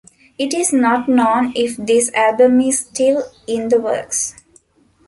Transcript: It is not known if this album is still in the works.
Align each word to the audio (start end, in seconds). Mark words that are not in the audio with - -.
It 0.39 0.51
is 0.55 0.73
not 0.73 1.07
known 1.07 1.53
if 1.55 1.77
this 1.77 2.11
album 2.15 2.59
is 2.61 2.79
still 2.79 3.23
in 3.45 3.69
the 3.69 3.79
works. 3.79 4.33